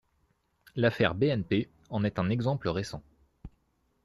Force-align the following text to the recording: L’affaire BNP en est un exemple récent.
L’affaire 0.75 1.13
BNP 1.13 1.69
en 1.91 2.03
est 2.03 2.17
un 2.17 2.31
exemple 2.31 2.67
récent. 2.69 3.03